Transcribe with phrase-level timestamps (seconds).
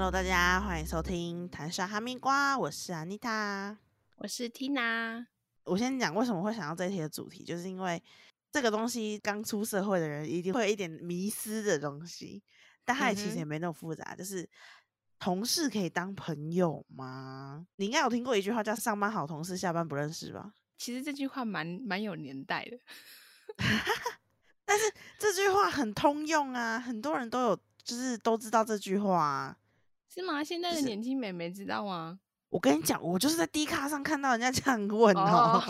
[0.00, 3.76] Hello，大家欢迎收听《谈沙哈密瓜》，我是 Anita，，
[4.16, 5.26] 我是 Tina。
[5.64, 8.02] 我先讲为什么会想到这一题的主题，就是因为
[8.50, 12.42] 这个东西刚出社会的人一定会有一点迷失的东西，
[12.82, 14.48] 但它其实也没那么复杂，就是
[15.18, 17.66] 同事可以当朋友吗？
[17.76, 20.50] 你应该有听过一句话叫“上班好同事，下班不认识”吧？
[20.78, 22.78] 其实这句话蛮蛮有年代的，
[24.64, 24.84] 但是
[25.18, 29.54] 这句话很通用啊，很多人都有，就是都知道这句话，
[30.12, 30.42] 是吗？
[30.42, 32.18] 现在的年轻美眉知道吗？
[32.48, 35.62] 我跟你讲，我就是在 D 卡上看到人家这样问哦。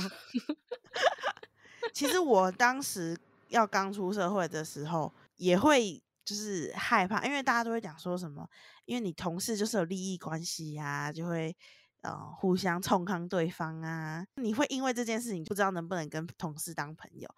[1.93, 3.15] 其实我当时
[3.49, 8.49] 要刚出社会的时候，也会就是害怕，因为大家都会讲说什么，
[8.87, 11.55] 因为你同事就是有利益关系呀，就会
[12.01, 14.25] 呃互相冲康对方啊。
[14.37, 17.29] 你会因为这件事情不知道能不能跟同事当朋友。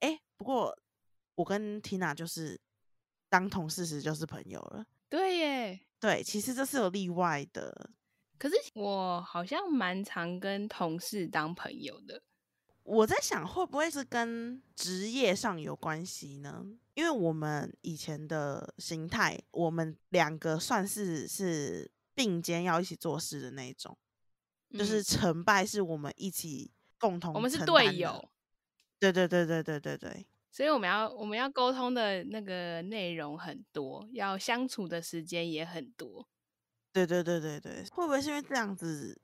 [0.00, 0.76] 哎，不过
[1.36, 2.60] 我跟 Tina 就是
[3.30, 4.84] 当同事时就是朋友了。
[5.08, 7.90] 对耶，对，其实这是有例外的。
[8.38, 12.22] 可是我好像蛮常跟同事当朋友的。
[12.82, 16.64] 我在想，会不会是跟职业上有关系呢？
[16.94, 23.96] 因为我们以前的形态，我们两个算是是并肩要一起做事的那种，
[24.72, 27.34] 就是成败是我们一起共同。
[27.34, 28.28] 我们是队友。
[28.98, 30.26] 对对对对对对对。
[30.50, 36.26] 所以我们要我们要沟通的那个内容很多，要相处的时间也很多。
[36.92, 39.20] 对对对对对，会不会是因为这样子，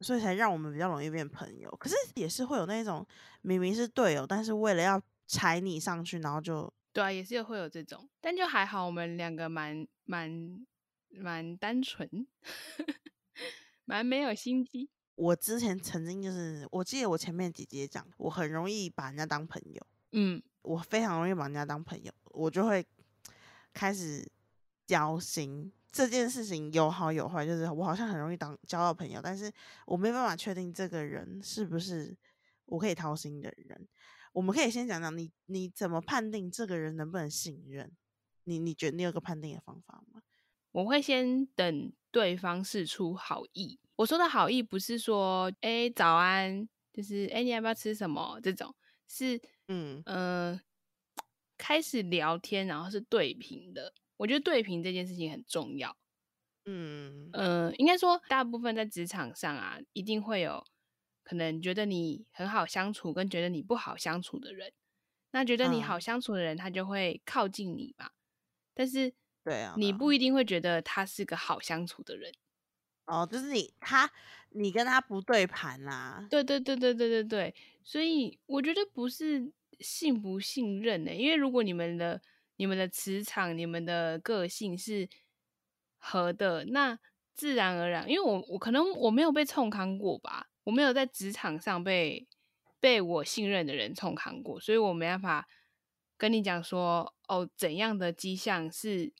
[0.00, 1.68] 所以才让我们比较容易变朋友？
[1.80, 3.04] 可是也是会有那种
[3.42, 10.64] 明明是队友，但是为了要踩你上去，然后就对啊，也是会有这种，但就还好，我们两个蛮蛮
[11.08, 12.08] 蛮单纯，
[13.84, 14.88] 蛮没有心机。
[15.16, 22.84] 我之前曾经就是，我记得我前面姐姐讲，我很容易把人家当朋友，嗯，我非常容易把人家当朋友，我就会
[23.72, 24.30] 开始
[24.86, 25.72] 交心。
[25.90, 29.50] 这件事情有好有坏，就是我好像很容易当交到朋友，但是
[29.86, 32.14] 我没办法确定这个人是不是
[32.66, 33.88] 我可以掏心的人。
[34.32, 37.90] 我们可以先讲讲你你怎么判定这个人能不能信任？
[38.44, 40.20] 你你觉得你有个判定的方法吗？
[40.72, 43.80] 我会先等对方示出好意。
[43.96, 48.72] 我说的好意不是说哎早安，就是哎你要不要吃什么这种，
[49.08, 50.60] 是嗯嗯
[51.56, 53.94] 开始聊天，然后是对平的。
[54.16, 55.96] 我觉得对平这件事情很重要，
[56.64, 60.64] 嗯嗯，应该说大部分在职场上啊，一定会有
[61.22, 64.72] 可能觉得你很好相处，跟觉得你不好相处的人。
[65.30, 68.10] 那觉得你好相处的人，他就会靠近你嘛。
[68.74, 69.12] 但是，
[69.44, 72.32] 对啊，你不一定会觉得他是个好相处的人。
[73.04, 74.10] 哦，就是你他
[74.50, 76.26] 你跟他不对盘啦。
[76.30, 77.54] 对对对对对对对，
[77.84, 82.20] 所以我觉得不是信不信任呢，因为如果你们的。
[82.60, 85.08] 你们的磁场、你们的个性是
[85.96, 86.98] 合的，那
[87.32, 92.26] 自然而然，因为我我可能我没有被冲康过吧，我没有在职场上被
[92.80, 95.46] 被我信任的人冲康过，所以我没办法
[96.16, 99.12] 跟你讲说哦，怎样的迹象是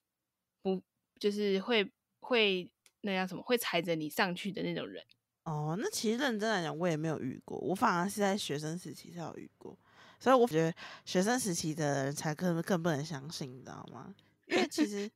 [0.60, 0.82] 不
[1.20, 5.04] 就是会会那叫什么会踩着你上去的那种人
[5.44, 5.76] 哦。
[5.78, 9.78] 那其实认真来讲，我也没有遇过，我反而是在学生时期才有遇过。
[10.18, 10.74] 所以我觉得
[11.04, 14.14] 学生时期的人才更更不能相信，你知道吗？
[14.46, 15.10] 因为其 实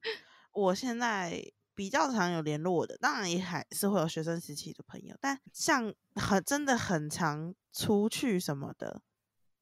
[0.52, 1.42] 我现在
[1.74, 9.02] 比较常有联络的，当然也还是会有学生时期的朋友，但像很真的很常出去什么的，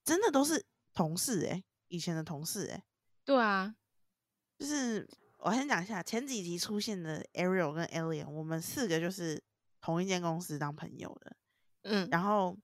[0.05, 2.83] 真的都是同事诶，以前的同事诶。
[3.25, 3.75] 对啊，
[4.59, 5.09] 就是
[5.39, 9.43] 我先讲一下前几集出现的 Ariel 跟 Alien，我们四个就是
[9.81, 11.37] 同一间公司当朋友的，
[11.83, 12.59] 嗯，然后。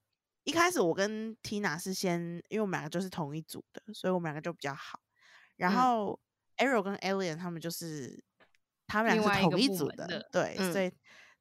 [0.46, 5.00] 一开始我跟 Tina 是先，因为我们两个就是同一组的，所以我们两个就比较好。
[5.56, 6.18] 然后
[6.58, 8.22] Ariel 跟 Alien 他们就是
[8.86, 10.92] 他们两个是同一组的，对，所以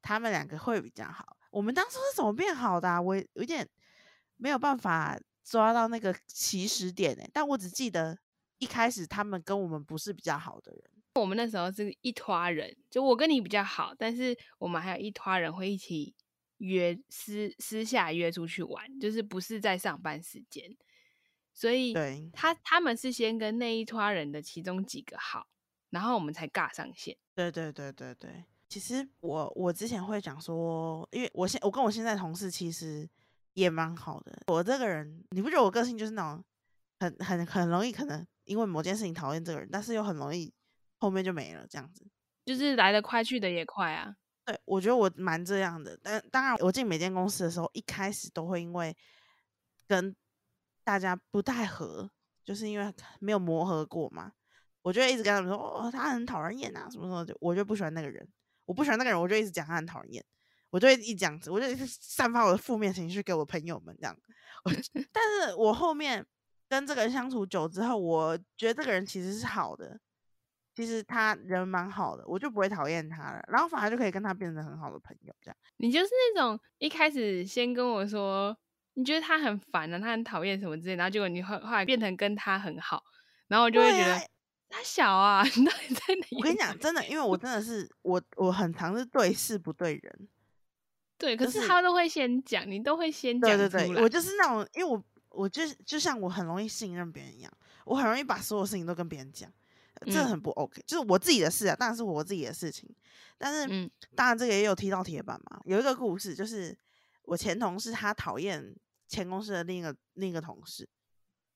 [0.01, 1.37] 他们两个会比较好。
[1.51, 2.89] 我们当初是怎么变好的？
[2.89, 3.69] 啊我有点
[4.37, 8.17] 没有办法抓到那个起始点诶，但我只记得
[8.57, 10.83] 一开始他们跟我们不是比较好的人。
[11.13, 16.15] 我们那时候是一团人，就我跟你比较好，但是我们还有一团人会一起。
[16.57, 20.75] 约私私下约出去玩，就是不是在上班时间，
[21.53, 21.93] 所以
[22.31, 25.47] 他他们是先跟那一撮人的其中几个好，
[25.89, 27.17] 然后我们才尬上线。
[27.35, 33.09] 对对对对对，其实我我之前会讲说，因为我现我跟我现在同事其实
[33.53, 34.41] 也蛮好的。
[34.47, 36.43] 我这个人，你不觉得我个性就是那种
[36.99, 40.53] 很很很容易可能因为某件事情讨厌这个人，但是又很容易
[40.97, 42.07] 后面就没了这样子，
[42.45, 44.15] 就是来得快去的也快啊。
[44.45, 48.95] 对，我觉得我蛮这样的，但当然，我进每间公司的时候，一开始都会因为
[49.87, 50.15] 跟
[50.83, 52.09] 大家不太合，
[52.43, 54.31] 就是因为没有磨合过嘛。
[54.83, 58.27] 我就一直跟他们说，哦，他很讨人厌啊，什么什么，就我就不喜欢那个人，
[58.65, 60.23] 我不喜欢那个人，我就一直讲他很讨人厌，
[60.69, 64.15] 我就会一讲，我就散发我的负面情绪给我朋友们这样。
[65.11, 66.23] 但是我后面
[66.69, 69.99] 跟这个人相处久之后，我觉得这个人其实是好的，
[70.75, 75.33] 其实他人蛮好的，我就不会讨厌他了，然后反而就可以跟他变成很好的朋友。
[75.41, 78.55] 这样，你就是那种一开始先跟我说
[78.95, 83.01] 你觉得他很烦啊，他很讨厌什么之类，然后结果你后后来变成跟他很好，
[83.47, 84.19] 然后我就会觉得
[84.69, 86.27] 他小啊， 你到底在哪？
[86.37, 90.27] 我跟你讲，真的，因为我真的是我我很常是对事不对人。
[91.17, 97.49] 对，可是他都会先讲，你都会先讲对对对，我就是那种，因为我我就就像我很容易信任别人一样，
[97.85, 99.49] 我很容易把所有事情都跟别人讲，
[100.05, 100.81] 这很不 OK。
[100.85, 102.89] 就是我自己的事啊，当然是我自己的事情。
[103.37, 105.59] 但是，当然这个也有踢到铁板嘛。
[105.65, 106.77] 有一个故事，就是
[107.23, 108.75] 我前同事他讨厌
[109.07, 110.87] 前公司的另一个另一个同事，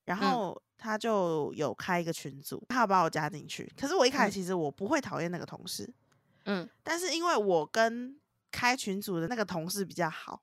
[0.06, 3.72] 然后他就有开一个群组，他要把我加进去。
[3.78, 5.90] 可是我一开始其实我不会讨厌那个同事，
[6.46, 8.20] 嗯，但是因为我跟
[8.52, 10.42] 开群组的那个同事比较好，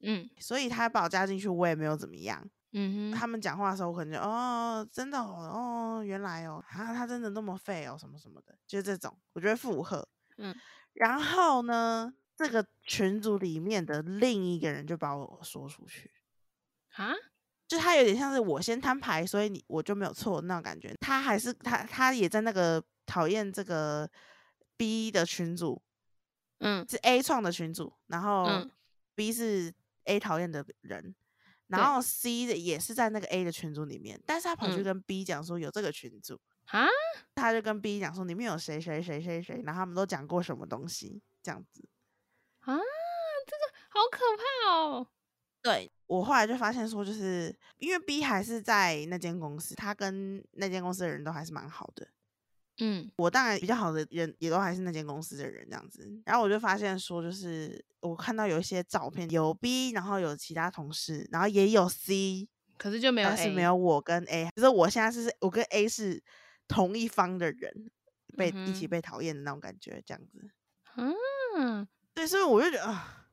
[0.00, 3.18] 嗯，所以他把我加进去，我也没有怎么样，嗯哼。
[3.18, 10.54] 他们讲话的时候，我可能就哦，真的哦，原来哦，啊，他真的那么废哦，什么什么的，就是这种，我觉得附和，嗯。
[10.94, 16.10] 然后呢，这个群组里面的另一个人就把我说出去，
[16.96, 17.12] 啊，
[17.68, 20.94] 就他有点像是我先摊牌，所以你我就没有错那种感觉。
[21.00, 24.10] 他还是他，他也在那个讨厌这个
[24.76, 25.82] B 的群组。
[26.60, 28.66] 嗯，是 A 创的群组，然后
[29.14, 29.72] B 是
[30.06, 31.14] A 讨厌的人，
[31.68, 36.86] 然后 C 的也是在那个 A 的群组里面，但是他跑去跟 B 讲说有这个群组啊，
[37.34, 41.88] 他就跟 B 讲说里面有谁谁谁谁谁，然后他们都讲过什么东西这样子
[42.60, 45.08] 啊，这个好可怕哦。
[45.60, 52.08] 对我后来就发现说，就是因为 B 还是在那间公司，他跟那间公司的人都还是蛮好的。
[52.80, 66.22] 嗯，我当然比较好的人也都还是那间公司的人这样子，然后我就发现说，就是我看到有一些照片，有 B，然后有其他同事，然后也有 C，可是就没有，但是没有我跟 A，就是我现在是我跟 A 是
[66.68, 67.90] 同一方的人，
[68.36, 70.48] 被一起被讨厌的那种感觉，这样子。
[70.94, 73.26] 嗯，对，所以我就觉得啊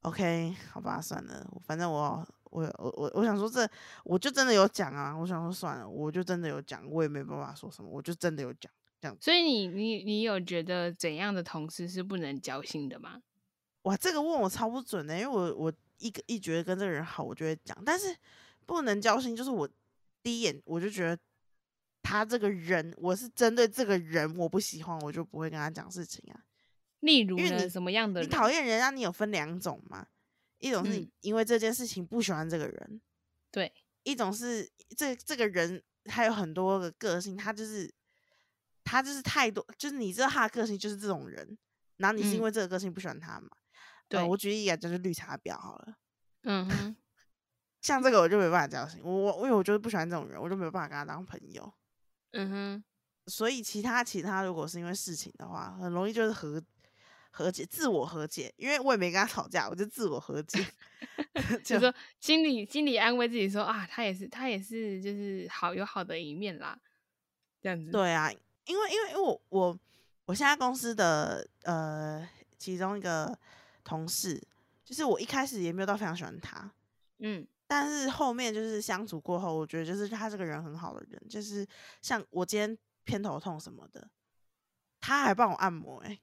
[0.00, 3.68] ，OK，好吧，算了，反正我我我我我想说这，
[4.04, 8.72] 我就真的有讲啊，我想说算了，我就真的有讲，我也没办法说什么，我就真的有讲。
[9.20, 13.22] 所以你你你有觉得怎样的同事是不能交心的吗？
[13.82, 17.80] 哇，这个问我超不准的，因为我我一个一觉得跟这个人好，我就会讲。
[17.86, 18.14] 但是
[18.66, 19.68] 不能交心，就是我
[20.20, 21.16] 第一眼我就觉得
[22.02, 26.42] 他这个人，我是针对这个人我不喜欢，我就不会跟他讲事情啊。
[27.00, 28.20] 例如呢，什么样的？
[28.20, 30.08] 你讨厌人，家，你有分两种嘛？
[30.58, 33.00] 一种是因为这件事情不喜欢这个人，
[33.52, 33.70] 对；
[34.02, 37.94] 一种是这这个人他有很多个个性，他就是。
[38.88, 41.58] 他就是太多，就是你知道他的个性就是这种人，
[41.98, 43.50] 然后你是因为这个个性不喜欢他嘛？
[44.08, 45.94] 对，我举例来讲，就是绿茶婊好了。
[46.44, 46.96] 嗯 哼，
[47.82, 51.70] 像这个我就没办法交心，我我因为我就是不喜欢这种人，我就没有办法跟他当朋友。
[52.30, 52.84] 嗯哼，
[53.26, 56.62] 所以其他其他如果是因为事情的话，很容易就是和
[57.30, 60.64] 和解，自我和解，因为我也没跟他吵架，我就自我和解，
[61.62, 66.78] 就说心里心里安慰自己说啊，他也是他也是就是好有好的一面啦，
[67.60, 67.90] 这样子。
[67.90, 68.32] 对啊。
[68.68, 69.78] 因为因为因为我我
[70.26, 73.36] 我现在公司的呃其中一个
[73.82, 74.40] 同事，
[74.84, 76.70] 就是我一开始也没有到非常喜欢他，
[77.18, 81.66] 嗯，但是后面就是相处过后，我觉得就是他这个人很好的人，就是
[82.02, 84.08] 像我今天偏头痛什么的，
[85.00, 86.20] 他还帮我按摩，哎，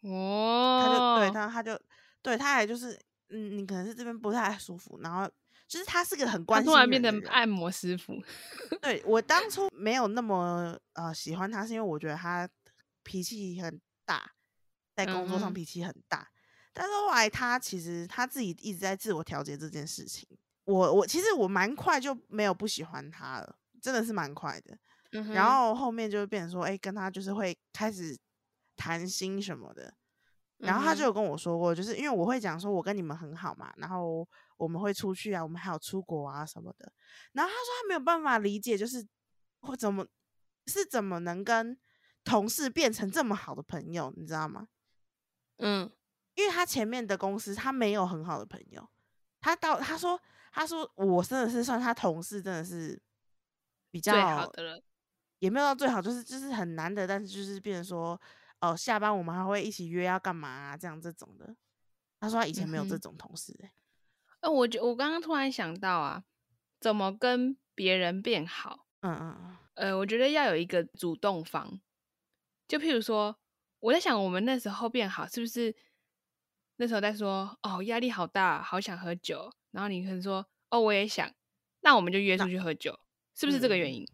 [0.00, 1.80] 哦，他就对他他就
[2.20, 5.30] 对他还就是嗯，你可能是这边不太舒服，然后。
[5.68, 8.22] 就是他是个很关心，突然变成按摩师傅。
[8.80, 12.48] 对我当初没有那么呃喜欢他，是因为我觉得他
[13.02, 14.30] 脾气很大，
[14.94, 16.28] 在工作上脾气很大。
[16.72, 20.28] 但是后来他其实他自己一直在自我调节这件事情。
[20.64, 24.78] 我我其实我蛮快就没有不喜欢他了，真的是蛮快的。
[25.32, 28.16] 然后后面就变成说，哎，跟他就是会开始
[28.76, 29.92] 谈心什么的。
[30.58, 34.28] 然后他就有跟我说过，就是因为我会讲说我跟你们很好嘛，然后。
[34.56, 36.92] 我们会出去啊，我们还有出国啊什么的。
[37.32, 39.06] 然后他说他没有办法理解，就是
[39.60, 40.06] 或怎么
[40.66, 41.78] 是怎么能跟
[42.24, 44.68] 同事变成这么好的朋友，你知道吗？
[45.58, 45.90] 嗯，
[46.34, 48.88] 因为他前面的公司他没有很好的朋友，
[49.40, 50.20] 他到他说
[50.52, 53.00] 他说我真的是算他同事，真的是
[53.90, 54.82] 比较好的了，
[55.38, 58.20] 也没有到最好，就是就是很难得，但是就是变成说
[58.60, 61.54] 哦，下班我们还会一起约要干嘛啊这样这种的。
[62.18, 63.72] 他说他以前没有这种同事哎。
[64.42, 66.24] 我我刚刚突然想到啊，
[66.80, 68.86] 怎么跟别人变好？
[69.00, 69.56] 嗯嗯嗯。
[69.74, 71.80] 呃，我觉得要有一个主动方，
[72.66, 73.36] 就譬如说，
[73.80, 75.76] 我在想，我们那时候变好，是不是
[76.76, 81.30] 那时候在说哦，压力好大，好想喝酒，然后你可能说哦，我也想，
[81.80, 82.98] 那我们就约出去喝酒，
[83.34, 84.06] 是不是这个原因？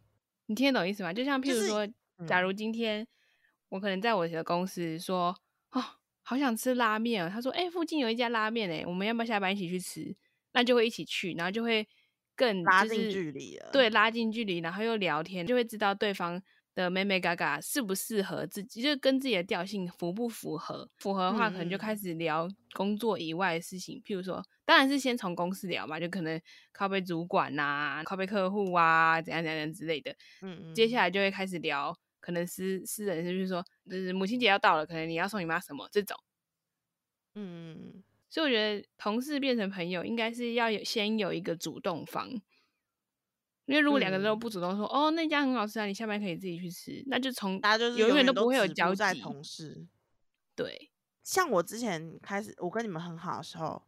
[0.46, 1.12] 你听得懂意思吗？
[1.12, 1.86] 就像譬如说，
[2.26, 3.06] 假如今天
[3.68, 5.38] 我可能在我的公司说
[5.70, 5.82] 哦，
[6.22, 10.14] 好想吃拉面，他说哎，附近有一家拉面哎，我们要不要下班一起去吃？
[10.52, 11.86] 那就会一起去，然后就会
[12.36, 16.42] 更拉近距离了，对，拉近距离，然后又聊天，就会知道对方。
[16.74, 20.88] 的妹妹嘎嘎适不适合自己，就跟自己的调性符不符合？
[20.96, 24.00] 符合的话，可能就开始聊工作以外的事情。
[24.06, 26.40] 譬如说，当然是先从公司聊嘛，就可能
[26.72, 30.10] 靠背主管呐，靠背客户啊，怎样怎样之类的。
[30.40, 30.74] 嗯嗯。
[30.74, 36.16] 接下来就会开始聊，可能私私人，就是说，就是母亲节要到了，可能你要送你妈什么这种。
[37.34, 38.02] 嗯。
[38.30, 42.30] 所以我觉得，同事变成朋友，应该是要有先有一个主动方。
[43.66, 49.20] 因为如果两个人都不主动说哦那家很好吃啊，你下班可以自己去吃，那就从大家就是永远都不会有交集。
[49.20, 49.86] 同事，
[50.56, 50.90] 对，
[51.22, 53.82] 像我之前开始我跟你们很好的时候，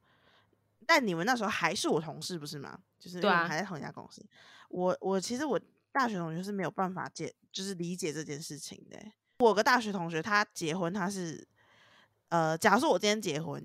[0.86, 2.78] 但你们那时候还是我同事不是吗？
[2.98, 4.24] 就是我们还在同一家公司。
[4.68, 5.58] 我我其实我
[5.94, 8.98] 大学同学是没有办法解，就是理解这件事情的。
[9.38, 11.46] 我有个大学同学他结婚，他是
[12.30, 13.64] 呃，假如说我今天结婚，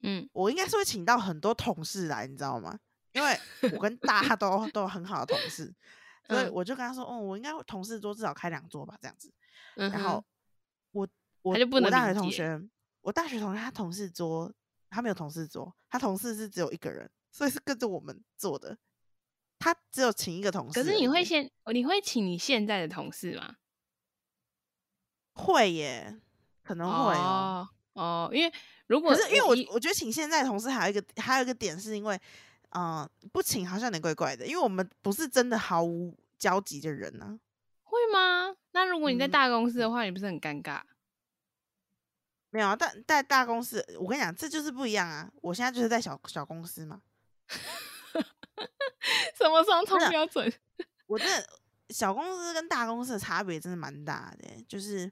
[0.00, 2.76] 嗯，我应该是会请到很多同事来，你知道吗？
[3.12, 3.38] 因为
[3.72, 5.72] 我跟大家都都很好的同事，
[6.26, 9.32] 所以我就跟他说：“哦，我应该同事桌至少开两桌吧，这样子。”
[9.76, 10.24] 然后
[10.90, 11.06] 我
[11.42, 12.60] 我我大学同学，
[13.00, 14.52] 我大学同学他同事桌
[14.88, 18.76] 他没有同事桌，他同事是只有一个人，所以是跟着我们坐的。
[19.60, 20.82] 他只有请一个同事。
[20.82, 23.54] 可是你会先你会请你现在的同事吗？
[25.34, 26.18] 会耶，
[26.64, 28.52] 可能会哦哦，因为
[28.88, 32.20] 如果是因为我我觉得请现在的同事还有一个还有一个点是因为。
[32.72, 37.40] 嗯，不请好像有点怪怪的，因为我们不是真的毫无交集的人呢。
[37.82, 38.54] 会吗？
[38.70, 40.80] 那如果你在大公司的话，你不是很尴尬？
[42.50, 45.28] 没有啊，但在大公司，我跟你讲，这就是不一样啊。
[45.42, 47.02] 我现在就是在小小公司嘛。
[49.50, 50.52] 什么双重标准？
[51.06, 51.24] 我这
[51.88, 55.10] 小公司跟大公司的差别真的蛮大的，就是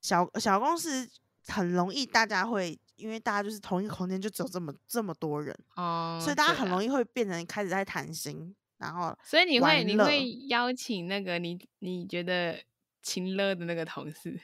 [0.00, 1.08] 小小公司
[1.46, 2.78] 很容易大家会。
[2.98, 12.60] 因为大家就是同一个空间，就只有这么这么多人，哦，所以大家很容易会变成开始在谈心，然后所以你会你会邀请那个你你觉得
[13.00, 14.36] 亲热的那个同事，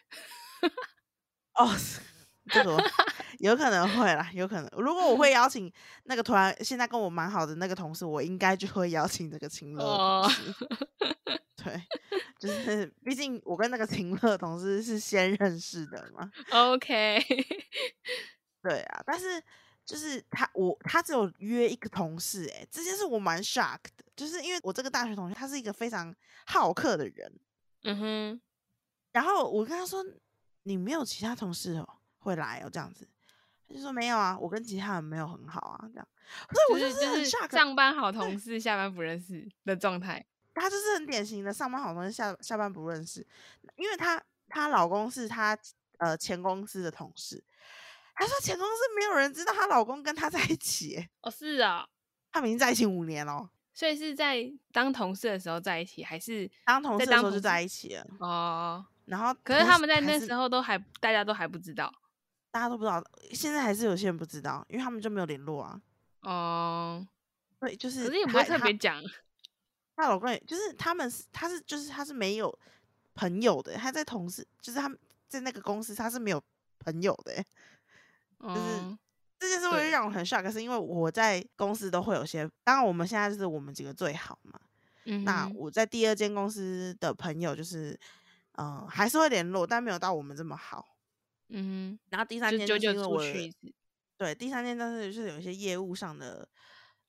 [1.58, 1.68] 哦，
[2.46, 2.76] 这个
[3.38, 4.70] 有可能会啦，有可能。
[4.76, 5.72] 如果我会邀请
[6.04, 9.82] 那个团现在跟我蛮好的那个同事，我应该就会邀请这个秦乐
[10.22, 10.54] 同事。
[11.56, 11.82] 对，
[12.38, 16.30] 就是毕竟我跟那个秦乐同事是先认识的嘛。
[16.50, 17.24] OK。
[18.62, 19.42] 对啊，但是
[19.84, 26.14] 就是他我他只有约一个同事，哎，这件事我蛮 shock 的，就是因为我这个大学同学他是一个非常
[26.46, 27.40] 好客的人，
[27.82, 28.40] 嗯哼，
[29.12, 30.02] 然后我跟他说
[30.62, 31.86] 你没有其他同事哦
[32.18, 33.06] 会来哦这样子，
[33.68, 36.08] 他就说没有啊，我跟其他人没有很好啊这样，
[36.50, 43.26] 所以我就是上班好同事下班不认识的状态，他就是很典型的上班好同事下下班不认识，
[43.76, 45.56] 因为他她老公是她
[45.98, 47.42] 呃前公司的同事。
[48.14, 51.08] 她说前公司没有人知道她老公跟她在一起。
[51.22, 51.84] 哦，是啊，
[52.30, 53.50] 他们已经在一起五年了。
[53.72, 58.06] 所以是在当同事的时候在一起，还是当同事的时候就在一起了？
[58.20, 58.86] 哦。
[59.06, 61.92] 然后，可是他们在那时候都还大家都还不知道，
[62.54, 63.02] 大家都不知道。
[63.32, 65.80] 现在还是有些人不知道，因为他们就没有联络啊。
[66.20, 67.04] 哦。
[67.58, 68.04] 对，就是。
[68.04, 69.02] 可是也不会特别讲。
[69.96, 72.56] 她老公也就是他们是他是就是他是没有
[73.12, 74.96] 朋友的，他在同事就是他们
[75.26, 76.40] 在那个公司他是没有
[76.78, 77.44] 朋友的。
[78.40, 78.96] 就是
[79.40, 84.60] 这件事会让我很 shock，是因为我在公司都会有些，当然我们现在就是我们几个最好嘛。
[85.06, 87.98] 嗯，那我在第二间公司的朋友就是，
[88.58, 90.93] 嗯，还是会联络，但没有到我们这么好。
[91.48, 93.20] 嗯，然后第三天就是因为我，
[94.16, 96.48] 对，第三天但是就是有一些业务上的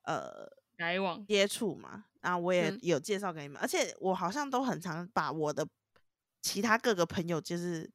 [0.03, 0.45] 呃
[0.77, 5.67] 来往接触嘛，然后我也有介绍给你们，而且我好像都很常把我的
[6.41, 7.89] 其他各个朋友就是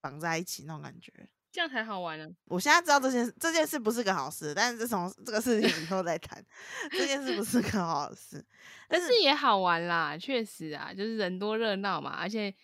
[0.00, 1.12] 绑在一起那种感觉。
[1.52, 2.28] 这样才好玩呢。
[2.44, 6.44] 我现在知道这件这件事不是个好事，但是这从这个事情以后再谈。
[6.92, 8.44] 这件事不是个好事，
[8.88, 12.54] 但是也好玩啦，确实啊，就是人多热闹嘛，而且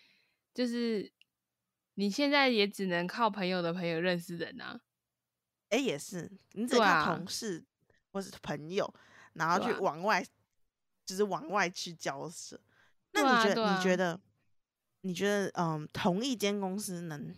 [0.52, 1.10] 就是
[1.94, 4.80] 你现在也只能靠朋友的朋友认识人啊。
[5.68, 7.64] 哎，也是，你只靠同事
[8.10, 8.94] 或是朋友，
[9.32, 10.24] 然后去往外，
[11.06, 12.60] 就是往外去交涉。
[13.12, 13.74] 那你觉得？
[13.76, 14.20] 你觉得？
[15.00, 15.50] 你觉得？
[15.54, 17.34] 嗯，同一间公司能？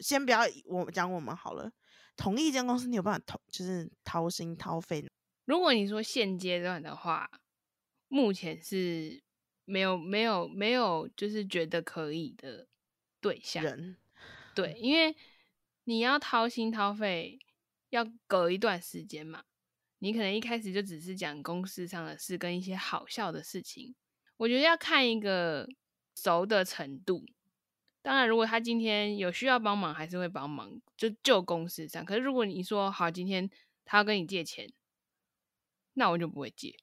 [0.00, 1.70] 先不要我讲我们好了，
[2.16, 5.06] 同一间公司你有办法掏，就是掏心掏肺。
[5.44, 7.30] 如果你说现阶段的话，
[8.08, 9.22] 目前是
[9.64, 12.66] 没有没有没有，就是觉得可以的
[13.20, 13.62] 对象。
[13.62, 13.96] 人
[14.54, 15.14] 对，因为
[15.84, 17.38] 你要掏心掏肺，
[17.90, 19.44] 要隔一段时间嘛。
[19.98, 23.94] 你可能一开始就只是讲公事上的事跟一些好笑的事情，
[24.38, 25.68] 我觉得要看一个
[26.16, 27.26] 熟的程度。
[28.02, 32.02] 当然，如果他今天有需要帮忙，还是会帮忙，就就公事上。
[32.02, 33.50] 可是如果你说好，今天
[33.84, 34.72] 他要跟你借钱，
[35.92, 36.74] 那我就不会借。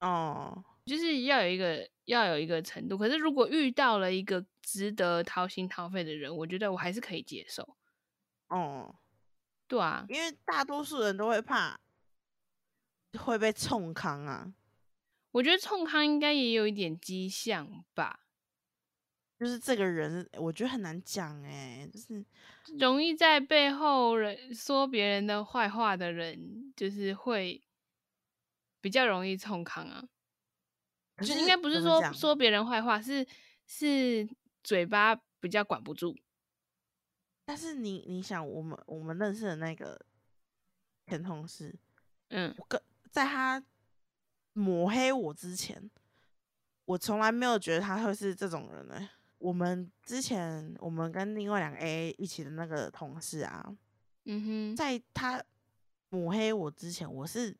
[0.00, 2.98] 哦，就是要有一个要有一个程度。
[2.98, 7.76] 可是如果遇到了一个值得掏心掏肺的人，我觉得我还是可以接受。
[8.48, 8.96] 哦，
[9.68, 11.78] 对啊，因为大多数人都会怕。
[13.18, 14.52] 会被冲康啊？
[15.30, 18.20] 我觉得冲康应该也有一点迹象吧。
[19.38, 22.24] 就是这个人，我觉得很难讲哎，就是
[22.78, 27.62] 容易在背后人说别人的坏话的人，就是会
[28.82, 30.04] 比较容易冲康啊。
[31.18, 33.26] 就应该不是说说别人坏话，是
[33.66, 34.28] 是
[34.62, 36.16] 嘴巴比较管不住。
[37.44, 40.00] 但是你你想，我们我们认识的那个
[41.06, 41.74] 前同事，
[42.28, 42.80] 嗯，我跟。
[43.10, 43.62] 在他
[44.52, 45.90] 抹黑我之前，
[46.84, 49.08] 我从来没有觉得他会是这种人呢。
[49.38, 53.74] 我们之前我们跟另外两个 A 一起的那个同事啊，
[54.24, 55.42] 嗯哼，在他
[56.10, 57.56] 抹黑我之前，我是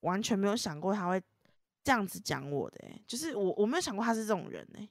[0.00, 1.22] 完全没有想过他会
[1.82, 2.78] 这样子讲我的。
[3.06, 4.88] 就是我我没有想过他是这种人呢。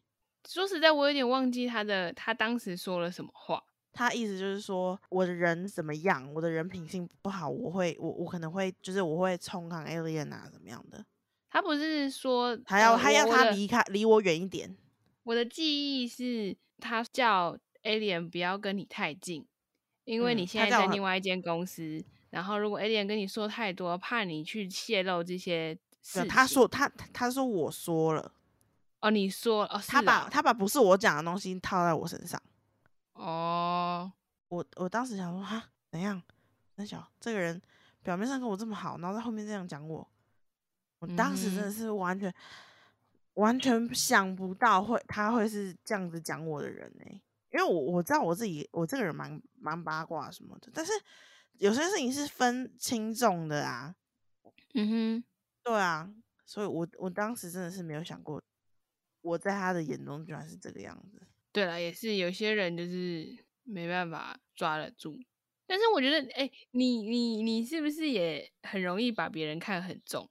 [0.48, 3.64] 说实在，我有点忘记他的他当时说了什么话。
[3.94, 11.06] 他意思就是说，我的人怎么样，我的人品性不好，我会，我我可能会，就是我会冲抗 alien 啊，怎么样的？
[11.50, 14.78] 他不是说他要他要他离开，离我远一点。
[15.24, 19.46] 我的记忆是他叫 alien 不要跟你太近，
[20.06, 26.26] 因为你现在在另外一间公司，然后如果 alien 跟你说太多，怕你去泄露这些事。
[26.26, 28.32] 他说他他说我说了，
[29.00, 32.42] 哦，你说哦，他把他把不是我讲的东西套在我身上。
[33.14, 34.12] 哦，
[34.48, 36.22] 我我当时想说哈，怎样？
[36.76, 37.62] 那小这个人
[38.02, 40.08] 表面上跟我这么好，然后在后面这样讲我，
[41.00, 42.34] 我当时真的是完全
[43.36, 47.06] 完全想不到会他会是这样子讲我的人呢。
[47.52, 50.92] 因为我我知道我自己我这个人蛮蛮八卦什么的，但是
[51.58, 53.94] 有些事情是分轻重的啊。
[54.74, 55.24] 嗯哼，
[55.64, 56.10] 对啊，
[56.46, 58.42] 所以我我当时真的是没有想过，
[59.22, 61.22] 我在他的眼中居然是这个样子。
[61.52, 65.20] 对了，也是有些人就是没办法抓得住，
[65.68, 70.30] 但是我觉得，哎，你你你是不是也很容易把别人看很重？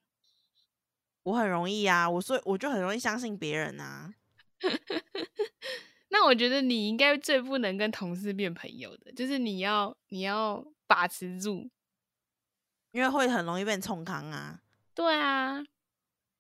[1.23, 4.15] 我很容易啊，我所以我就很容易相信别人啊。
[6.09, 11.71] 那我觉得你应该最不能跟同事变朋友的，就是你要你要把持住，
[12.93, 14.63] 因为会很容易被冲康啊。
[15.01, 15.63] 对啊，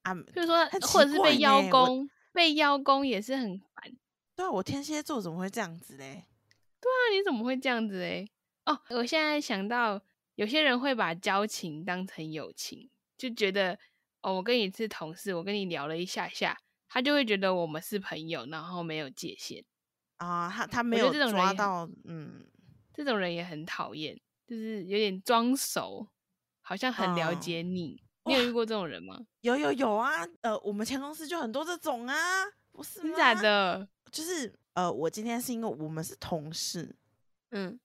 [0.03, 3.90] 啊，就是说，或者是被邀功，被邀功也是很烦。
[4.37, 6.27] 对啊，我天蝎座怎么会这样子嘞？
[6.79, 8.31] 对啊，你怎么会这样子嘞？
[8.66, 9.99] 哦，我现在想到
[10.35, 13.79] 有些人会把交情当成友情，就觉得
[14.20, 19.64] 哦，我跟你是同事，我跟你聊了一下下，他就会觉得我们是朋友，然后没有界限
[20.18, 20.51] 啊。
[20.51, 22.46] 他他没有抓到，嗯，
[22.92, 26.07] 这种人也很讨厌，就是有点装熟，
[26.61, 28.03] 好像很了解你。
[28.31, 29.19] 你有遇过这种人吗？
[29.40, 32.14] 有有有啊，呃，我们前公司就很多这种啊，
[32.73, 33.16] 不是吗？
[33.16, 33.88] 假的。
[34.11, 36.95] 就是呃，我今天是因为我们是同事，
[37.51, 37.79] 嗯，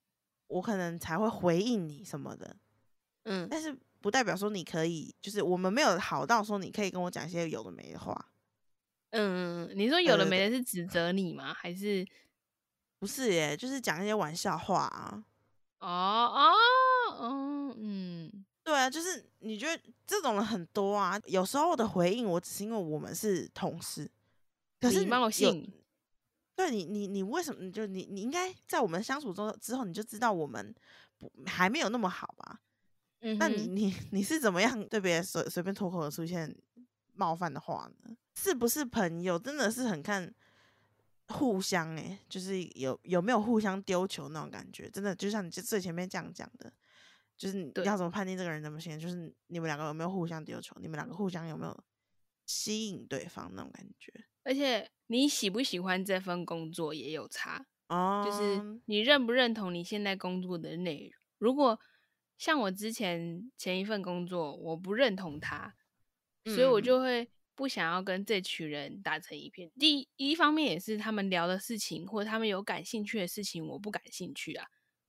[0.47, 2.55] 我可能才会回应你什么的，
[3.25, 8.29] 嗯，但是不代表说你可以，就是我们没有好到说你可以跟我讲一些有的没的话，
[9.11, 11.53] 嗯，你说有的没的是指责你吗？
[11.53, 12.03] 还是
[12.97, 13.55] 不是耶？
[13.55, 15.23] 就是讲一些玩笑话啊，
[15.79, 16.53] 哦哦，
[18.85, 24.09] 啊，就是你觉得这种人很多啊，有时候的回应我只是因为我们是同事，
[24.79, 25.71] 可是礼貌性。
[26.55, 30.73] 对你，你你为什么就你你应该在我们相处中之后，你就知道我们
[31.17, 32.61] 不还没有那么好吧？
[33.19, 36.55] 嗯，那你你你是怎么样对别人随随便脱口而出现
[37.13, 38.15] 冒犯的话呢？
[38.35, 40.33] 是不是朋友真的是很看
[41.27, 44.89] 互相哎，就是有有没有互相丢球那种感觉？
[44.89, 46.71] 真的就像你最前面这样讲的，
[47.37, 48.99] 就是你要怎么判定这个人怎么行？
[48.99, 50.75] 就是你们两个有没有互相丢球？
[50.79, 51.83] 你们两个互相有没有
[52.45, 54.11] 吸引对方那种感觉？
[54.43, 54.89] 而且。
[55.07, 61.21] 你喜不喜欢这份工作也有差哦，就是你认不认同你现在工作的内容。
[61.37, 61.79] 如果
[62.39, 65.75] 像我之前前一份工作，我不认同他，
[66.45, 69.71] 所以我就会不想要跟这群人打成一片。
[69.79, 74.67] 第一方面也是他们聊的事情，或者他们有感兴趣的事情，我不感兴趣啊。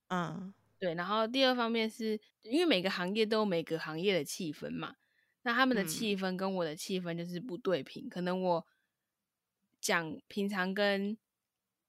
[0.09, 0.95] 嗯，对。
[0.95, 4.95] 然后第二方面是因为每个行业都有每个行业的气氛嘛，
[5.43, 8.67] 那他们的气氛跟我的气氛就是不对平，可能我。
[9.79, 11.17] 讲平常跟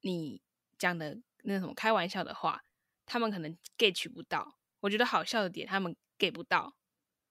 [0.02, 0.42] 你
[0.78, 2.62] 讲的那什么开玩笑的话，
[3.08, 4.60] 他们可能 get 取不到。
[4.82, 6.76] 我觉得好笑的点，他们 get 不到，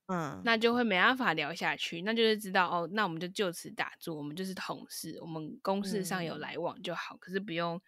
[0.07, 2.01] 嗯，那就会没办法聊下去。
[2.01, 7.15] 那就是知道哦，那我们就就此打住，我们就是同事，我们公事上有来往就好。
[7.15, 7.79] 可是不用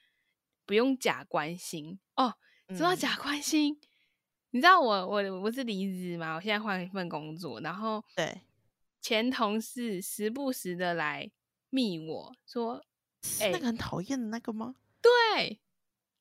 [0.66, 2.36] 不用假关心哦，
[2.76, 3.80] 说到假关心，
[4.52, 6.36] 你知道我我我是离职嘛？
[6.36, 8.42] 我现在换一份工作，然后对
[9.02, 11.30] 前同事时不时的来
[11.70, 12.84] 密我说，
[13.40, 14.76] 哎，那个很讨厌的那个吗？
[15.02, 15.60] 对。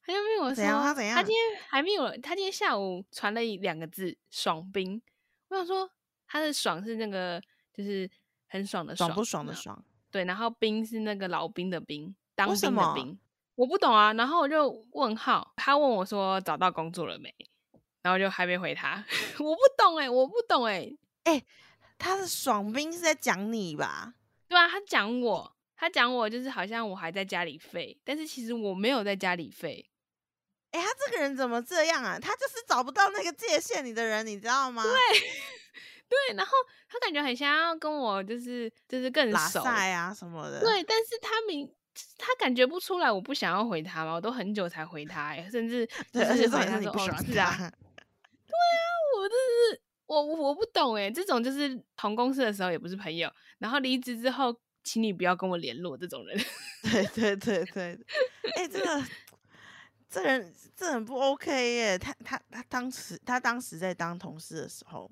[0.00, 1.14] 他就密我说，他怎样？
[1.14, 5.02] 他今天还密我，他今天下午传了两个字“爽兵”。
[5.48, 5.90] 我想说，
[6.26, 7.38] 他的“爽”是那个，
[7.74, 8.10] 就是
[8.46, 9.84] 很爽的爽，不爽的爽。
[10.10, 13.18] 对，然后“兵”是那个老兵的兵，当兵的兵。
[13.58, 15.52] 我不懂啊，然后我就问号。
[15.56, 17.34] 他问我说：“找到工作了没？”
[18.02, 19.04] 然后就还没回他。
[19.40, 20.88] 我不懂哎，我不懂哎
[21.24, 21.44] 哎，
[21.98, 24.14] 他的“爽兵”是在讲你吧？
[24.46, 29.90] 对啊，他讲我，他讲我就是好像我还在家里废，但是其实我没有在家里废。
[30.70, 32.16] 哎，他这个人怎么这样啊？
[32.16, 34.84] 他就是找不到那个界限里的人，你知道吗？
[34.84, 34.92] 对，
[36.08, 36.52] 对，然后
[36.88, 40.60] 他感觉很想要跟我，就是就是更熟啊什么的。
[40.60, 41.68] 对，但是他明
[42.16, 47.52] 他感觉不出来，我不想要回他嘛，我都很久才回他，甚至 就是回他说哦是啊， 对啊，
[49.18, 56.38] 我就是我我不懂哎，这种就是同公司的时候也不是朋友，然后离职之后，请你不要跟我联络这种人。
[56.90, 57.98] 对对对对，
[58.56, 59.04] 哎，这个。
[60.10, 61.98] 这人这很不 OK 耶！
[61.98, 65.10] 他他他当时他当时在当同事的时候，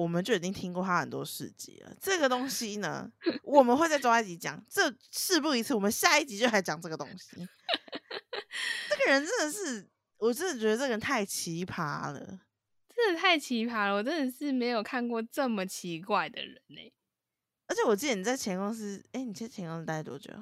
[0.00, 1.94] 我们就已经听过他很多事迹了。
[2.00, 3.06] 这个东西呢，
[3.42, 4.64] 我们会在周一集讲。
[4.66, 7.46] 这事不宜迟，我们下一集就来讲这个东西。
[8.88, 9.86] 这个人真的是，
[10.16, 12.40] 我真的觉得这个人太奇葩了，
[12.96, 13.96] 真的太奇葩了！
[13.96, 16.92] 我真的是没有看过这么奇怪的人呢。
[17.66, 20.32] 而且我记得你在前公司，哎，你在前公司待多久？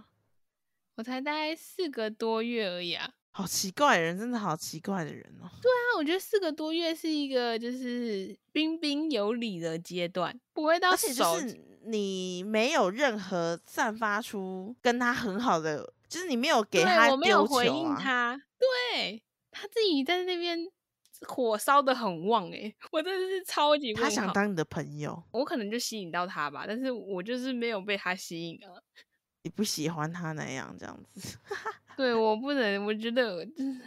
[0.95, 3.13] 我才待四个多月而已啊。
[3.39, 5.47] 好奇怪的人，真的好奇怪的人哦。
[5.63, 11.39] 对啊，我觉得四个多月是一个就是彬彬有礼的阶段，不会到手。
[11.85, 18.37] 你没有任何散发出跟他很好的，就是你没有给他，我没有回应他。
[18.59, 19.23] 对
[19.53, 20.59] 他自己在那边
[21.29, 23.95] 火烧的很旺哎， 我真的是超级。
[23.95, 28.83] 他想当你的朋友，我可能就吸引到他吧，但是我就是没有被他吸引啊。
[29.43, 31.39] 你不喜欢他那样这样子。
[31.99, 33.45] 对，我不能，我觉得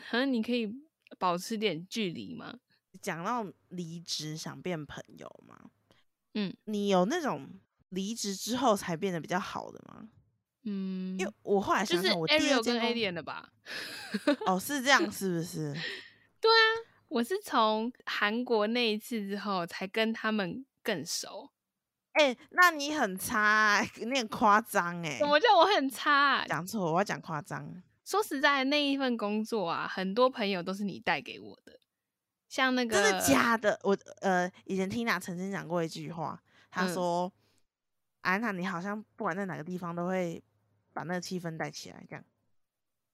[0.09, 0.69] 好像你可以
[1.17, 2.53] 保持点距离嘛。
[3.01, 5.57] 讲到离职想变朋友吗？
[6.33, 7.47] 嗯，你有那种
[7.87, 10.09] 离职之后才变得比较好的吗？
[10.63, 13.49] 嗯，因为我后来想想，我第二跟 A 点的吧？
[14.45, 15.73] 哦，是这样，是不是？
[16.41, 16.67] 对啊，
[17.07, 21.49] 我是从韩国那一次之后才跟他们更熟。
[22.11, 25.17] 哎，那你很差， 你很夸张哎。
[25.17, 26.45] 什么叫我很差？
[26.45, 27.81] 讲错，我要讲夸张。
[28.11, 31.79] 说实在，那一份工作啊，很多朋友都是你带给我的。
[32.49, 33.79] 像那个真的假的？
[33.83, 36.37] 我呃，以前 Tina 曾经讲过一句话，
[36.69, 37.31] 她说
[38.19, 40.43] ：“安娜，你好像不管在哪个地方，都会
[40.91, 42.25] 把那个气氛带起来。”这样。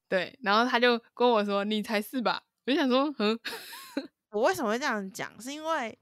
[0.09, 3.39] 对，然后他就跟我说：“你才是吧？”我就想说：“嗯，
[4.31, 5.39] 我为什么会这样讲？
[5.39, 5.95] 是因为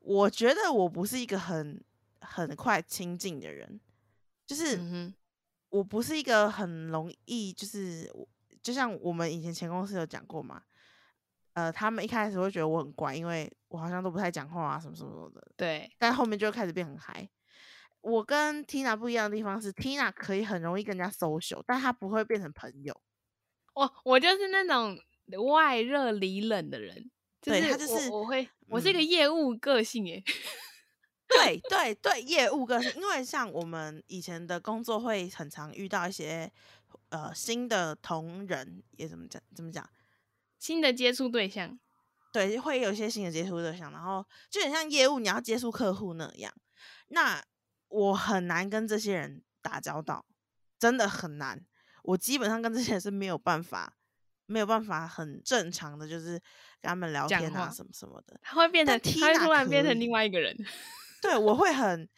[0.00, 1.82] 我觉得我不是一个很
[2.20, 3.80] 很快亲近的人，
[4.46, 4.78] 就是
[5.70, 8.12] 我不是一个很容易就是。”
[8.64, 10.62] 就像我们以前前公司有讲过嘛，
[11.52, 15.46] 呃，他们一开始会觉得我很乖，因为我好像都不太讲话啊，什么什么的。
[15.54, 15.94] 对。
[15.98, 17.28] 但后面就开始变很嗨。
[18.00, 22.98] 我跟 Tina 不一样的地方是，Tina 可以很容易跟人家 social，但她不会变成朋友。
[23.74, 24.98] 我我就是那种
[25.54, 27.10] 外热里冷的人。
[27.42, 30.22] 对，他就是我会，我是一个业务个性耶。
[31.28, 36.50] 对对对，业务个性，因为像我们以前的工作会很常遇到一些。
[37.10, 39.40] 呃，新的同仁也怎么讲？
[39.54, 39.88] 怎么讲？
[40.58, 41.78] 新的接触对象，
[42.32, 46.52] 对，会有一些新的接触对象，然后就很像业务，你要接触客户那样。
[47.08, 47.44] 那
[47.88, 50.24] 我很难跟这些人打交道，
[50.78, 51.64] 真的很难。
[52.02, 53.94] 我基本上跟这些人是没有办法，
[54.46, 56.32] 没有办法很正常的，就是
[56.80, 58.40] 跟他们聊天啊，什么什么的。
[58.42, 60.56] 他会变成，他会突然变成另外一个人。
[61.20, 62.08] 对，我会很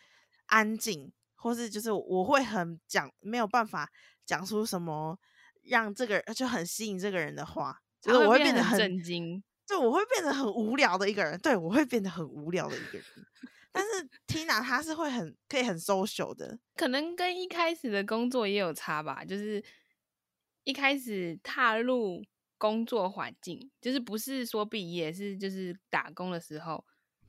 [0.47, 3.91] 安静，或是就是我会很讲，没有办法。
[4.27, 5.17] 讲出什么
[5.63, 11.39] 让这个人就很吸引这个人的话，就是我会变得很震惊，就我会变得很无聊的一个人。
[11.41, 13.05] 对我会变得很无聊的一个人。
[13.73, 19.25] 但是 Tina 她是会很可以很 social 的，可能跟一开始的工作也有差吧。
[19.25, 19.63] 就是
[20.65, 22.25] 一开始踏入
[22.57, 26.83] 工作环境，就是不是说毕业，是就是打工的时候，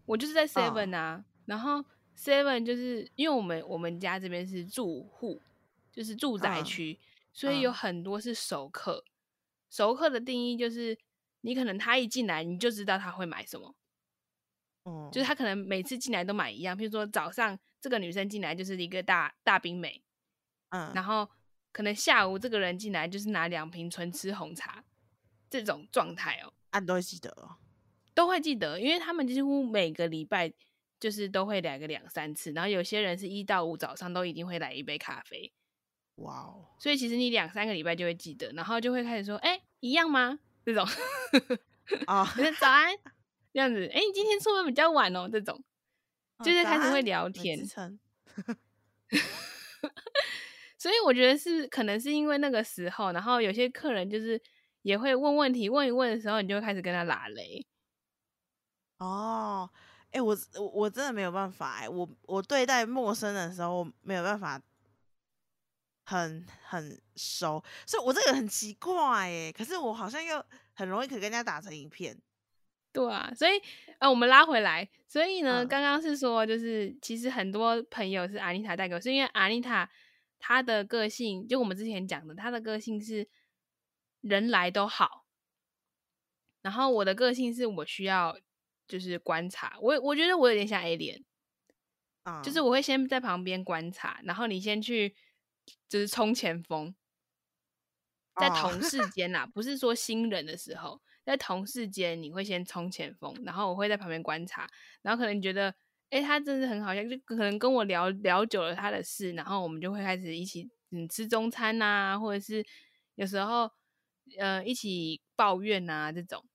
[0.06, 1.84] 我就是在 Seven 啊，然后
[2.18, 5.42] Seven 就是因为我们我们家这边是住户。
[5.98, 7.00] 就是住宅区，
[7.34, 9.04] 所以有很多是熟客。
[9.68, 10.96] 熟客的定义就是
[11.42, 13.76] 你可能他一进来你就知道他会买什么，
[14.86, 20.04] 嗯，就是他可能每次进来都买一样，譬如说早上这个女生进来就是一个大大冰美，
[20.70, 21.28] 嗯，然后
[21.72, 24.84] 可能下午这个人进来就是拿两瓶纯吃红茶，
[25.50, 27.58] 这种状态哦，啊都会记得哦，
[28.14, 30.54] 都会记得，因为他们几乎每个礼拜
[31.00, 35.52] 就是都会来个两三次，然后有些人是一到五早上都一定会来一杯咖啡。
[36.18, 36.66] 哇哦！
[36.80, 40.86] 所以其实你两三个礼拜就会记得，然后就会开始说：“哎，一样吗？”这种
[42.08, 42.26] 啊，
[42.60, 42.94] 早安
[43.54, 43.88] 这样子。
[43.94, 45.64] 哎，你今天出门比较晚哦，这种
[46.44, 47.58] 就是开始会聊天。
[50.78, 54.42] 所以我觉得是可能是因为那个时候，然后有些客人就是
[54.82, 57.66] 也会问问题，问一问的时候，你就会开始跟他拉雷。
[58.98, 59.70] 哦，
[60.12, 64.62] 哎，我我我真的没有办法哎，我我对待陌生的时候没有办法。
[66.10, 70.42] 很很熟，所以我这个很奇怪哎，可是我好像又
[70.74, 72.18] 很容易可跟人家打成一片。
[72.94, 73.62] 对啊，所以
[74.00, 79.90] 呃，我们拉回来，所以呢，刚刚是说，就是其实很多朋友是阿妮塔带给我，是因为阿妮塔
[80.40, 83.28] 她的个性，就我们之前讲的，她的个性是
[84.22, 85.26] 人来都好，
[86.62, 88.40] 然后我的个性是我需要
[88.88, 91.22] 就是观察，我我觉得我有点像 A 脸
[92.24, 95.14] 啊，就是我会先在旁边观察，然后你先去。
[95.90, 96.94] 就是冲前锋，
[98.36, 104.68] 在同事 间呐，不是说新人的时候，在同事间你会先冲前锋，然后我会在旁边观察，
[105.02, 105.74] 然后可能你觉得，
[106.10, 112.66] 哎，他真的很好笑，就可能跟我聊聊久了他的事，然后我们就会开始一起嗯吃中餐呐，或者是
[113.16, 113.70] 有时候
[114.40, 116.46] 呃一起抱怨呐这种。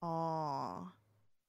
[0.00, 0.92] 哦，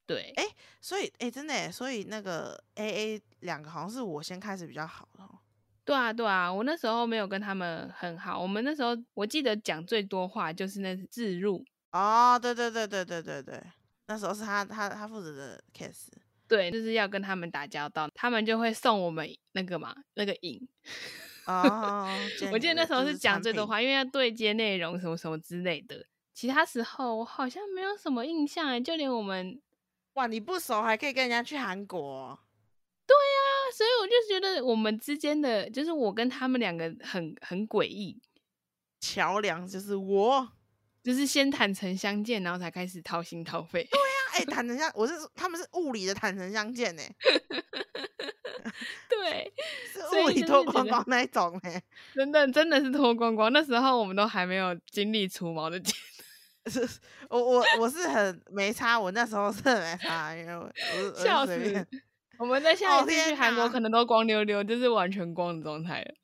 [0.05, 0.43] 对，哎，
[0.81, 5.40] 所以哎真的，所以那个 A A 两个好像是我先开始比较好的。
[5.83, 8.39] 对啊，对啊，我那时候没有跟他们很好。
[8.39, 13.63] 我们那时候我记得讲最多话就是那自入哦，对对对对对对对，
[14.07, 16.07] 那时候是他他他负责的 case，
[16.47, 20.67] 对，就是要跟他们打交道，他们就会送我们那个嘛那个影
[21.45, 22.07] 哦，
[22.53, 26.05] 我记得那时候是讲最多话，因为要对接内容什么什么之类的。
[26.33, 29.59] 其他时候我好像没有什么印象哎，就连我们
[30.13, 32.39] 哇，你不熟还可以跟人家去韩国。
[33.81, 38.21] 所以我就觉得我们之间的，就是我跟他们两个很很诡异。
[38.99, 40.47] 桥梁就是我，
[41.01, 43.83] 就是先坦诚相见，然后才开始掏心掏肺。
[43.85, 47.01] 对呀，哎， 坦诚相，我是他们是物理的坦诚相见呢。
[49.09, 49.51] 对，
[49.91, 51.81] 是物理脱光光那一种呢。
[52.13, 56.01] 真的真的是脱光光，那时候我们都还没有经历除毛的阶段。
[56.87, 56.99] 是，
[57.31, 60.71] 我我我是很没差，我那时候是很没差，因为我
[61.15, 61.87] 我笑死。
[62.41, 66.15] 我们在下一次去韩国可能都光溜溜，就是完全光的状态了。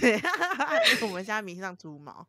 [0.00, 0.18] 对，
[1.02, 2.26] 我们现在迷上猪毛，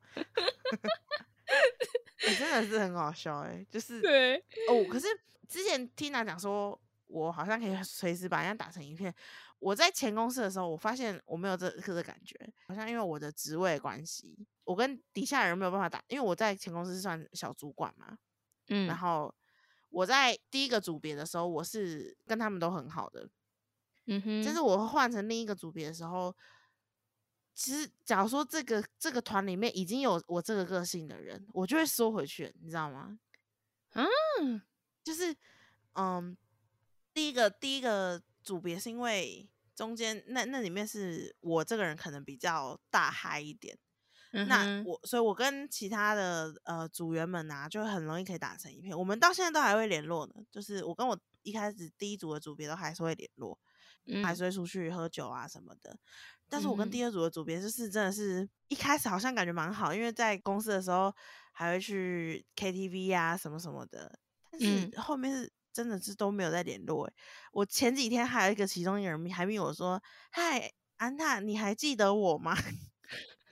[2.27, 4.35] 你真的是很好笑哎，就是对
[4.67, 4.83] 哦。
[4.91, 5.07] 可是
[5.47, 9.15] 之前 Tina 讲说，我好像可以随时把人家打成一片。
[9.59, 18.17] 我在前公司的时候，我发现我没有这这个感觉，好像因为我的职位关系，我跟底下人没有办法打，因为我在前公司算小主管嘛，
[18.67, 19.33] 嗯，然后。
[19.95, 23.29] 我在第一个组别的时候，我是跟他们都很好的，
[24.07, 24.43] 嗯哼。
[24.43, 26.35] 就是我换成另一个组别的时候，
[27.53, 33.17] 其实假如说这个这个团里面已经有我这个个性的人，我就会缩回去，你知道吗？
[33.93, 34.61] 嗯，
[35.01, 35.33] 就是
[35.93, 36.35] 嗯，
[37.13, 43.79] 第一个第一个组别是因为中间那那里面是我这个人可能比较大嗨一点。
[44.47, 48.97] 那我，所以我跟其他的呃组员们啊，就很容易可以打成一片。
[48.97, 53.57] 我们到现在都还会联络呢，就是我跟我一开始第一组的组别都还是会联络，
[54.23, 55.97] 还是会出去喝酒啊什么的。
[56.47, 61.11] 但是我跟第二组的组别就是真的是一开始好像感觉蛮好，因为在公司的时候
[61.51, 64.19] 还会去 KTV 啊什么什么的。
[64.51, 67.11] 但是后面是真的是都没有再联络。
[67.51, 72.55] 我前几天还有一个其中一个人还问我说：“嗨，安娜，你还记得我吗？”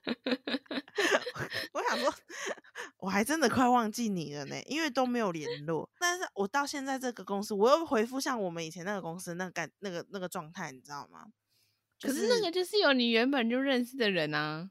[1.73, 2.13] 我想说，
[2.99, 5.89] 我还真的快忘记你了呢，因为都没有联络。
[5.99, 11.27] 但是我到现在这个公司，我又回复像我们以前那个公司那个感那个那个状态，你知道吗？
[12.01, 14.69] 可是那个就是有你原本就认识的人啊，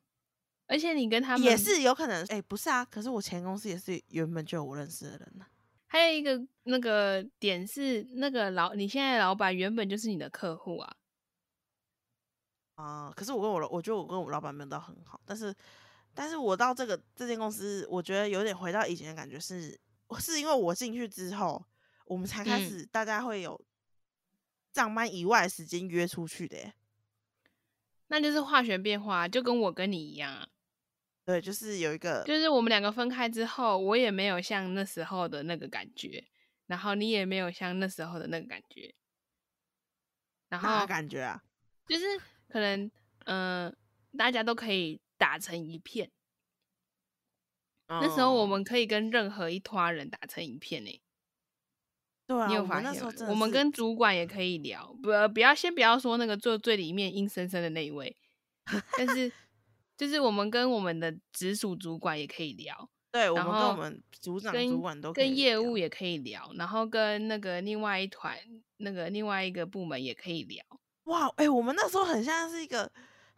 [0.67, 2.27] 而且你跟他们也是有可能。
[2.27, 5.47] 哎，不是啊，可是我前公司也是原本就有我认识的人呢。
[5.87, 10.97] 还有一个那个点是，那个老你现在老板原本就是你的客户啊。
[12.83, 15.55] 啊，可是我跟我我觉得我跟我老板没有到很好，但是，
[16.15, 19.79] 但是我到这个这间公司，我觉得有点回到以前的感觉，是
[20.19, 21.65] 是因为我进去之后，
[22.07, 23.65] 我们才开始大家会有
[24.75, 26.73] 上班以外的时间约出去的，
[28.09, 30.49] 那就是化学变化，就跟我跟你一样啊。
[31.25, 36.27] 对，就是有一个，就是我们两个分开之后，我也没有像那时候的那个感觉，
[36.67, 38.93] 然后你也没有像那时候的那个感觉，
[40.49, 41.41] 然后感觉啊，
[41.87, 42.05] 就是
[42.53, 42.91] 可能
[43.25, 43.75] 嗯，
[44.19, 46.11] 大家都可以打成一片。
[47.89, 51.01] 那时候我们可以跟任何一团人打成一片呢。
[52.27, 53.11] 对啊，你有发现吗？
[53.31, 58.15] 我们跟主管也可以聊，不不要先不要说那个坐最里面阴森森的那一位，
[58.99, 59.33] 但是
[59.97, 62.91] 就是我们跟我们的直属主管也可以聊。
[63.11, 68.39] 对，我们跟我们组长、主管都跟业务也可以聊，然后跟那个另外一团
[68.77, 70.65] 那个另外一个部门也可以聊。
[71.13, 72.91] 哇，哎，我们那时候很像是一个，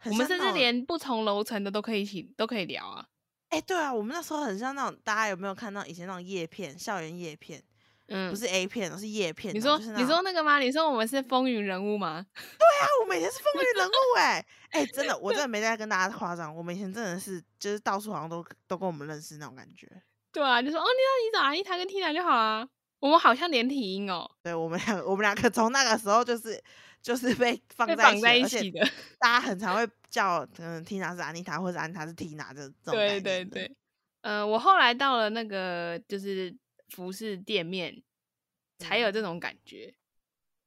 [0.05, 3.05] 我们甚至连不同楼层的都可以一起都可以聊啊。
[3.49, 7.61] 哎，对啊，我们那时候很像那种，大家有没有看到以前那种叶片，校园叶片？
[8.07, 9.53] 嗯，不是 A 片，而是叶片。
[9.53, 10.59] 你说你说那个吗？
[10.59, 12.23] 你说我们是风云人物吗？
[12.33, 19.89] 对啊，我们以前是风云人物哎哎，真的，我真的 没在跟大家夸张，我们以前真的是就是到处好像都都跟我们认识那种感觉。
[20.31, 22.67] 对啊，你说哦，你你找阿姨谈个 Tina 就好啊。
[23.05, 24.27] 我们好像连体婴哦。
[24.41, 26.59] 对我们两 我们两个从那个时候就是
[27.03, 28.83] 就是被 放在在一起的，
[29.19, 32.95] 大家很常会叫嗯 Tina 是安妮塔，或者安妮塔是 Tina 这种。
[32.95, 33.71] 对对对。
[34.21, 36.57] 嗯，我后来到了那个就是
[36.89, 38.01] 服饰店面，
[38.79, 39.93] 才有这种感觉，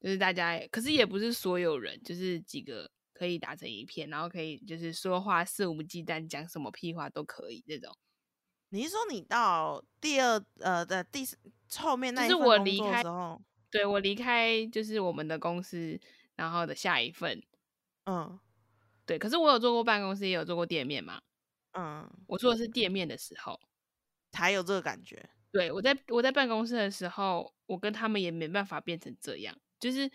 [0.01, 7.93] 就是大家，可是也不是所有人，就是几个可以打成一片，然后可以就是说话肆无忌惮，讲什么屁话都可以这种。
[8.69, 11.27] 你是说你到第二呃的第
[11.77, 16.01] 后面那是我离开时候，对我离开就是我们的公司，
[16.37, 17.43] 然后的下一份，
[18.07, 18.39] 嗯，
[19.05, 21.21] 对，可是我有做过办公室，也有做过店面嘛。
[21.73, 23.61] 嗯，我做的是店面的时候
[24.33, 25.29] 才有这个感觉。
[25.51, 29.57] 对我在我在办公室的时候，我跟他们也没办法变成这样。
[29.79, 30.11] 就是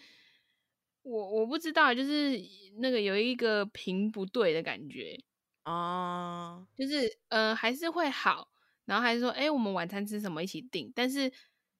[1.01, 2.39] 我我不知道，就是
[2.79, 5.17] 那个有一个频不对的感觉
[5.65, 6.67] 哦。
[6.75, 8.49] 就是嗯，还是会好，
[8.85, 11.31] 然后还是说，哎，我们晚餐吃什么一起订，但是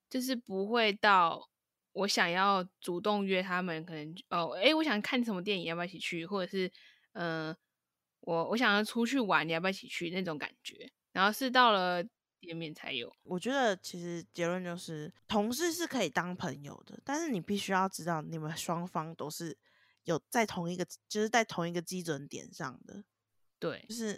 [0.10, 1.50] 就是不会到
[1.92, 6.72] 我想要主动约他们，可能哦，哎，我想看什么电影，要不要一起去，或者是
[7.14, 7.56] 嗯。
[8.26, 10.10] 我我想要出去玩，你要不要一起去？
[10.12, 12.02] 那种感觉，然后是到了
[12.40, 13.14] 见面才有。
[13.24, 19.58] 我觉得其实结论就是，同事是可以当朋友的，但是你必须要知道，你们双方都是
[20.06, 23.04] 有在同一个，就是在同一个基准点上的。
[23.60, 24.18] 对，就是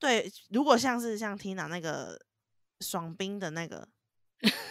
[0.00, 0.32] 对。
[0.48, 2.20] 如果像是像 Tina 那个
[2.80, 3.86] 爽兵的那个，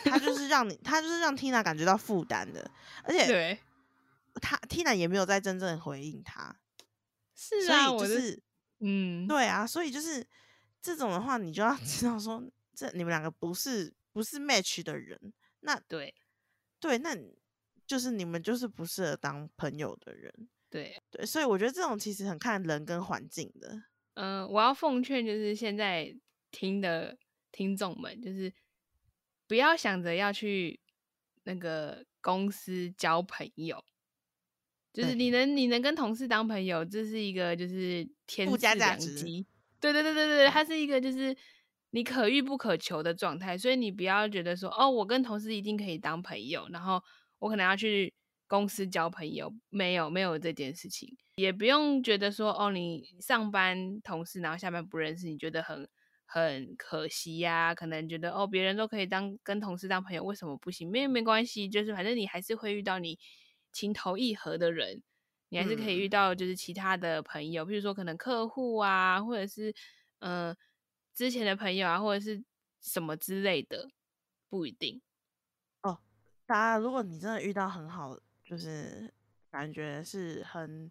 [0.03, 2.69] 他就是让你，他就是让 Tina 感觉到负担的，
[3.03, 3.59] 而且对，
[4.41, 6.59] 他 Tina 也没有在真正回应他。
[7.33, 8.43] 是啊，我是。
[8.81, 10.25] 嗯，对啊，所以就是
[10.81, 12.41] 这种的话，你就要 知道说，
[12.73, 16.15] 这你们两个不是不是 match 的人，那对
[16.79, 17.13] 对，那
[17.85, 20.33] 就是你们就是不适合当朋友的人，
[20.69, 23.83] 对对，所以我觉得这种其实很看人跟环境的。
[24.21, 26.13] 嗯，我要奉劝就是现在
[26.51, 27.17] 听的
[27.53, 28.53] 听众们，就是
[29.47, 30.77] 不要想着要去
[31.43, 33.81] 那个公司交朋友。
[34.91, 39.45] 就是你能你能跟同事当朋友，这是一个就是天赐良机。
[39.79, 41.33] 对对对对对，它是一个就是
[41.91, 47.01] 你可遇不可求的状态，所以你不要觉得说哦，我跟同事一定可以当朋友，然后
[47.37, 48.13] 我可能要去
[48.49, 55.87] 公司交朋友，没有没有这件事情，也不用觉得说哦，你上班同事然后下班不认识，你觉得很
[56.25, 57.73] 很可惜呀？
[57.73, 60.91] 可能觉得哦，别人都可以当跟同事当朋友，为什么不行？
[60.91, 63.17] 没没关系，就是反正你还是会遇到你。
[63.71, 65.03] 情投意合的人，
[65.49, 69.71] 你还是可以遇到，就是其他的朋友，比如说可能客户啊，或者是
[70.21, 70.57] 嗯
[71.13, 72.43] 之前的朋友啊，或者是
[72.81, 73.87] 什么之类的，
[74.49, 74.99] 不一定
[75.83, 75.99] 哦。
[76.47, 78.17] 大家，如果你真的遇到很好，
[78.49, 79.13] 就是
[79.51, 80.89] 感觉是很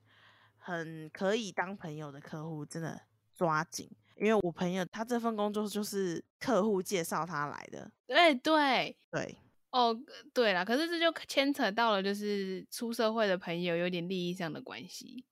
[0.57, 3.01] 很可以当朋友的客户，真的
[3.35, 7.90] 抓紧，因为我朋友他这份工作就是客户介绍他来的。
[8.07, 9.38] 对对对。
[9.71, 9.95] 哦，
[10.33, 15.26] 对了，可是这就牵扯到了，就是出社会的朋友有点利益上的关系。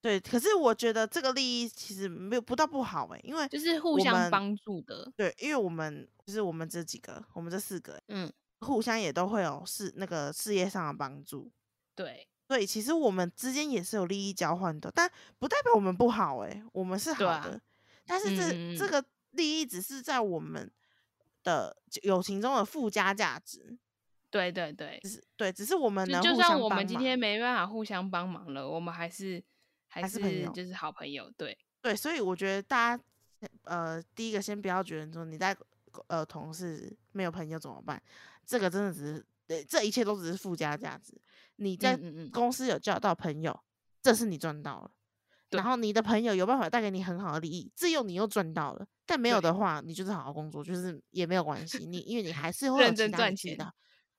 [0.00, 5.12] 对，可是我觉得这个利益其实没有不到不好哎，因为就是互相帮助的。
[5.14, 11.50] 对，因为我们就是我们这几个，我们这四个，嗯，互相也都会有事那个事业上的帮助。
[11.94, 17.60] 对，所以其实我们之间也是有利益交换的，但不代表我们不好哎，我们是好的。
[18.06, 20.70] 但是这这个利益只是在我们。
[21.44, 23.78] 的友情中的附加价值，
[24.28, 29.42] 对对对，只是对，只是我们能就算我们今天没办法互相帮忙了，我们还是
[29.86, 33.02] 还是朋友，就是好朋友，对对，所以我觉得大家
[33.62, 35.56] 呃，第一个先不要觉得说你在
[36.08, 38.02] 呃同事没有朋友怎么办，
[38.48, 41.12] 这个真的只是对，这一切都只是附加价值。
[41.56, 41.98] 你在
[42.32, 43.60] 公司有交到朋友，
[44.02, 44.90] 这是你赚到了。
[45.50, 48.86] 然后你的朋友有办法带给你很好的利益，自用你又赚到了。
[49.04, 51.84] 但没有的话，你就是好好工作，就是也没有关系。
[51.86, 53.70] 你因为你还是会认真赚钱的，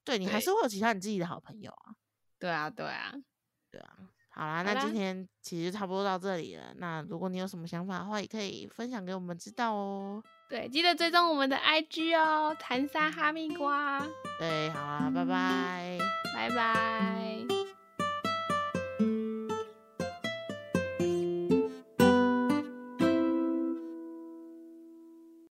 [0.03, 1.95] 对你还是会有其他你自己的好朋友啊。
[2.37, 3.13] 对啊，对啊，
[3.71, 3.97] 对啊。
[4.29, 6.73] 好啦，那今天其实差不多到这里了。
[6.77, 10.23] 那如果你有什么想法的话，也可以分享给我们知道哦。
[10.49, 14.01] 对，记得追踪我们的 IG 哦，弹沙哈密瓜。
[14.39, 15.99] 对，好啊，拜拜，
[16.33, 17.58] 拜拜。